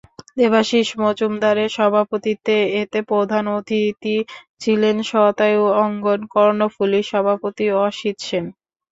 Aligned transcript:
দেবাশীষ 0.37 0.87
মজুমদারের 1.01 1.69
সভাপতিত্বে 1.77 2.57
এতে 2.81 2.99
প্রধান 3.09 3.45
অতিথি 3.57 4.15
ছিলেন 4.61 4.97
শতায়ু 5.09 5.63
অঙ্গন 5.81 6.19
কর্ণফুলীর 6.33 7.09
সভাপতি 7.11 7.65
অসিত 7.81 8.17
সেন। 8.27 8.45